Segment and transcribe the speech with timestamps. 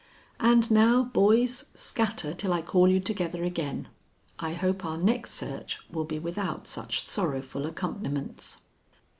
[0.39, 3.87] And now, boys, scatter till I call you together again.
[4.39, 8.63] I hope our next search will be without such sorrowful accompaniments."